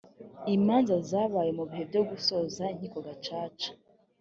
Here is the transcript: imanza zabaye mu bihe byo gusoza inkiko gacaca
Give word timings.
imanza 0.55 0.95
zabaye 1.09 1.51
mu 1.57 1.63
bihe 1.69 1.83
byo 1.89 2.01
gusoza 2.09 2.63
inkiko 2.73 2.97
gacaca 3.07 3.69